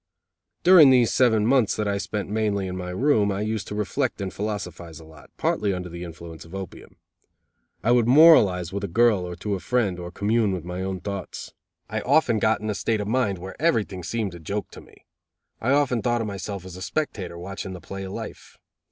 During 0.63 0.89
these 0.89 1.13
seven 1.13 1.45
months 1.45 1.75
that 1.75 1.87
I 1.87 1.99
spent 1.99 2.27
mainly 2.27 2.67
in 2.67 2.75
my 2.75 2.89
room, 2.89 3.31
I 3.31 3.41
used 3.41 3.67
to 3.67 3.75
reflect 3.75 4.19
and 4.19 4.33
philosophize 4.33 4.99
a 4.99 5.05
lot, 5.05 5.29
partly 5.37 5.73
under 5.73 5.89
the 5.89 6.03
influence 6.03 6.43
of 6.43 6.55
opium. 6.55 6.95
I 7.83 7.91
would 7.91 8.07
moralize 8.07 8.69
to 8.69 8.79
my 8.81 8.87
girl 8.87 9.19
or 9.27 9.35
to 9.35 9.53
a 9.53 9.59
friend, 9.59 9.99
or 9.99 10.09
commune 10.09 10.53
with 10.53 10.65
my 10.65 10.81
own 10.81 11.01
thoughts. 11.01 11.53
I 11.87 12.01
often 12.01 12.39
got 12.39 12.61
in 12.61 12.69
a 12.71 12.73
state 12.73 12.99
of 12.99 13.07
mind 13.07 13.37
where 13.37 13.55
everything 13.61 14.01
seemed 14.01 14.33
a 14.33 14.39
joke 14.39 14.71
to 14.71 14.81
me. 14.81 15.05
I 15.61 15.69
often 15.69 16.01
thought 16.01 16.21
of 16.21 16.25
myself 16.25 16.65
as 16.65 16.75
a 16.75 16.81
spectator 16.81 17.37
watching 17.37 17.73
the 17.73 17.79
play 17.79 18.03
of 18.03 18.11
life. 18.13 18.57